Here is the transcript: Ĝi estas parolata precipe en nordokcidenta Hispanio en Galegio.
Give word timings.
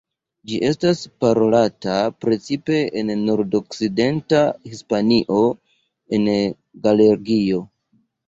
Ĝi 0.51 0.55
estas 0.67 1.01
parolata 1.23 1.97
precipe 2.25 2.79
en 3.01 3.11
nordokcidenta 3.27 4.41
Hispanio 4.71 5.45
en 6.19 6.27
Galegio. 6.89 7.63